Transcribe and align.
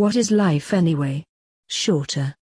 What 0.00 0.16
is 0.16 0.30
life 0.30 0.72
anyway? 0.72 1.26
Shorter. 1.68 2.34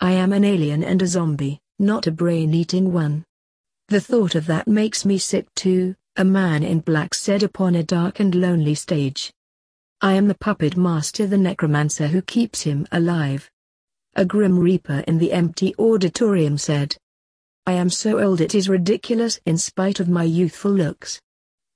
I 0.00 0.10
am 0.10 0.32
an 0.32 0.42
alien 0.42 0.82
and 0.82 1.00
a 1.00 1.06
zombie, 1.06 1.60
not 1.78 2.08
a 2.08 2.10
brain-eating 2.10 2.92
one. 2.92 3.24
The 3.86 4.00
thought 4.00 4.34
of 4.34 4.46
that 4.46 4.66
makes 4.66 5.04
me 5.04 5.16
sick 5.16 5.46
too, 5.54 5.94
a 6.16 6.24
man 6.24 6.64
in 6.64 6.80
black 6.80 7.14
said 7.14 7.44
upon 7.44 7.76
a 7.76 7.84
dark 7.84 8.18
and 8.18 8.34
lonely 8.34 8.74
stage. 8.74 9.32
I 10.00 10.14
am 10.14 10.26
the 10.26 10.34
puppet 10.34 10.76
master 10.76 11.28
the 11.28 11.38
necromancer 11.38 12.08
who 12.08 12.22
keeps 12.22 12.62
him 12.62 12.88
alive. 12.90 13.48
A 14.16 14.24
grim 14.24 14.58
reaper 14.58 15.04
in 15.06 15.18
the 15.18 15.32
empty 15.32 15.76
auditorium 15.78 16.58
said. 16.58 16.96
I 17.66 17.74
am 17.74 17.88
so 17.88 18.18
old 18.18 18.40
it 18.40 18.56
is 18.56 18.68
ridiculous 18.68 19.38
in 19.46 19.58
spite 19.58 20.00
of 20.00 20.08
my 20.08 20.24
youthful 20.24 20.72
looks. 20.72 21.20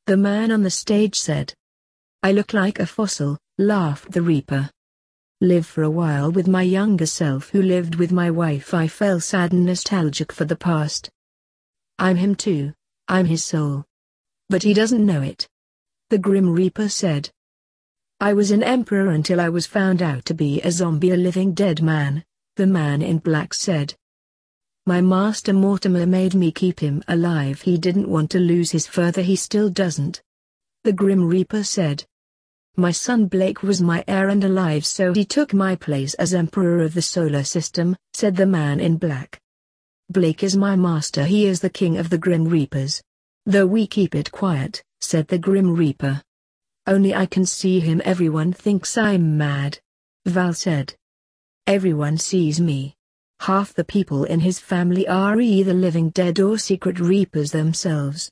The 0.07 0.17
man 0.17 0.51
on 0.51 0.65
the 0.65 0.71
stage 0.71 1.15
said. 1.15 1.55
I 2.25 2.33
look 2.33 2.53
like 2.53 2.81
a 2.81 2.87
fossil, 2.87 3.39
laughed 3.59 4.11
the 4.11 4.21
reaper 4.21 4.71
live 5.41 5.67
for 5.67 5.83
a 5.83 5.91
while 5.91 6.31
with 6.31 6.49
my 6.49 6.63
younger 6.63 7.07
self 7.07 7.51
who 7.51 7.61
lived 7.61 7.97
with 7.97 8.13
my 8.13 8.31
wife 8.31 8.73
I 8.73 8.89
felt 8.89 9.23
sad 9.23 9.53
and 9.53 9.67
nostalgic 9.67 10.33
for 10.33 10.45
the 10.45 10.57
past. 10.57 11.11
I'm 11.99 12.17
him 12.17 12.35
too, 12.35 12.73
I'm 13.09 13.27
his 13.27 13.45
soul. 13.45 13.85
But 14.49 14.63
he 14.63 14.75
doesn't 14.75 15.05
know 15.05 15.23
it. 15.23 15.49
The 16.11 16.19
Grim 16.19 16.51
Reaper 16.51 16.89
said. 16.89 17.31
I 18.21 18.33
was 18.33 18.51
an 18.51 18.63
emperor 18.63 19.11
until 19.11 19.41
I 19.41 19.49
was 19.49 19.67
found 19.67 20.01
out 20.01 20.25
to 20.27 20.35
be 20.35 20.61
a 20.63 20.71
zombie 20.71 21.11
a 21.11 21.17
living 21.17 21.53
dead 21.53 21.83
man, 21.83 22.25
the 22.57 22.67
man 22.67 23.03
in 23.03 23.19
black 23.19 23.53
said. 23.53 23.95
My 24.87 25.01
master 25.01 25.53
Mortimer 25.53 26.07
made 26.07 26.35
me 26.35 26.53
keep 26.53 26.81
him 26.81 27.03
alive 27.09 27.63
he 27.63 27.77
didn't 27.77 28.09
want 28.09 28.31
to 28.31 28.39
lose 28.39 28.71
his 28.71 28.87
further 28.87 29.23
he 29.23 29.35
still 29.35 29.69
doesn't. 29.69 30.23
The 30.85 30.93
Grim 30.93 31.25
Reaper 31.25 31.65
said. 31.65 32.05
My 32.77 32.91
son 32.91 33.27
Blake 33.27 33.63
was 33.63 33.81
my 33.81 34.03
heir 34.09 34.31
and 34.31 34.43
alive 34.43 34.85
so 34.85 35.13
he 35.13 35.25
took 35.25 35.55
my 35.55 35.77
place 35.77 36.15
as 36.15 36.35
Emperor 36.35 36.81
of 36.81 36.93
the 36.93 37.03
Solar 37.03 37.45
System, 37.45 37.97
said 38.15 38.35
the 38.35 38.47
man 38.47 38.81
in 38.81 38.97
black. 38.97 39.41
Blake 40.11 40.43
is 40.43 40.57
my 40.57 40.75
master 40.75 41.25
he 41.25 41.47
is 41.47 41.61
the 41.61 41.71
king 41.71 41.99
of 41.99 42.11
the 42.11 42.19
Grim 42.19 42.45
Reapers. 42.45 43.01
Though 43.47 43.67
we 43.67 43.87
keep 43.87 44.17
it 44.17 44.33
quiet, 44.33 44.83
said 45.01 45.29
the 45.29 45.39
Grim 45.39 45.73
Reaper. 45.73 46.21
Only 46.89 47.15
I 47.15 47.27
can 47.27 47.47
see 47.47 47.79
him 47.79 48.03
everyone 48.05 48.53
thinks 48.53 48.99
I'm 48.99 49.39
mad. 49.39 49.79
Val 50.27 50.53
said. 50.53 50.95
Everyone 51.69 52.19
sees 52.19 52.61
me. 52.61 52.97
Half 53.41 53.75
the 53.75 53.85
people 53.85 54.25
in 54.25 54.41
his 54.41 54.59
family 54.59 55.07
are 55.07 55.41
either 55.41 55.75
living 55.75 56.11
dead 56.11 56.41
or 56.41 56.59
secret 56.59 56.99
reapers 56.99 57.53
themselves. 57.53 58.31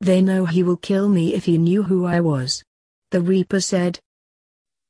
They 0.00 0.22
know 0.22 0.46
he 0.46 0.62
will 0.62 0.76
kill 0.76 1.08
me 1.08 1.34
if 1.34 1.46
he 1.46 1.58
knew 1.58 1.82
who 1.82 2.06
I 2.06 2.20
was. 2.20 2.62
The 3.12 3.20
Reaper 3.20 3.60
said. 3.60 4.00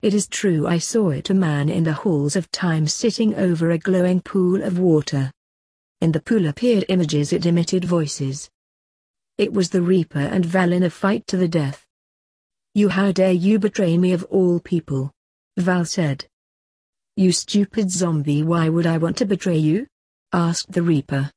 It 0.00 0.14
is 0.14 0.28
true 0.28 0.64
I 0.68 0.78
saw 0.78 1.10
it 1.10 1.28
a 1.30 1.34
man 1.34 1.68
in 1.68 1.82
the 1.82 1.92
halls 1.92 2.36
of 2.36 2.48
time 2.52 2.86
sitting 2.86 3.34
over 3.34 3.70
a 3.72 3.78
glowing 3.78 4.20
pool 4.20 4.62
of 4.62 4.78
water. 4.78 5.32
In 6.00 6.12
the 6.12 6.22
pool 6.22 6.46
appeared 6.46 6.84
images 6.88 7.32
it 7.32 7.46
emitted 7.46 7.84
voices. 7.84 8.48
It 9.38 9.52
was 9.52 9.70
the 9.70 9.82
Reaper 9.82 10.20
and 10.20 10.46
Val 10.46 10.72
in 10.72 10.84
a 10.84 10.90
fight 10.90 11.26
to 11.26 11.36
the 11.36 11.48
death. 11.48 11.84
You 12.74 12.90
how 12.90 13.10
dare 13.10 13.32
you 13.32 13.58
betray 13.58 13.98
me 13.98 14.12
of 14.12 14.22
all 14.30 14.60
people? 14.60 15.10
Val 15.56 15.84
said. 15.84 16.24
You 17.16 17.32
stupid 17.32 17.90
zombie 17.90 18.44
why 18.44 18.68
would 18.68 18.86
I 18.86 18.98
want 18.98 19.16
to 19.16 19.26
betray 19.26 19.58
you? 19.58 19.88
asked 20.32 20.70
the 20.70 20.84
Reaper. 20.84 21.32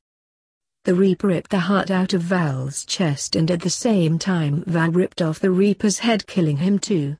The 0.86 0.94
Reaper 0.94 1.26
ripped 1.26 1.50
the 1.50 1.58
heart 1.58 1.90
out 1.90 2.12
of 2.12 2.22
Val's 2.22 2.84
chest 2.84 3.34
and 3.34 3.50
at 3.50 3.60
the 3.60 3.70
same 3.70 4.20
time 4.20 4.62
Val 4.68 4.92
ripped 4.92 5.20
off 5.20 5.40
the 5.40 5.50
Reaper's 5.50 5.98
head 5.98 6.28
killing 6.28 6.58
him 6.58 6.78
too. 6.78 7.16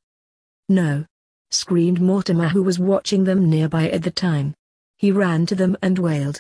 No! 0.68 1.04
screamed 1.50 2.00
Mortimer 2.00 2.46
who 2.46 2.62
was 2.62 2.78
watching 2.78 3.24
them 3.24 3.50
nearby 3.50 3.90
at 3.90 4.04
the 4.04 4.12
time. 4.12 4.54
He 4.98 5.10
ran 5.10 5.46
to 5.46 5.56
them 5.56 5.76
and 5.82 5.98
wailed, 5.98 6.34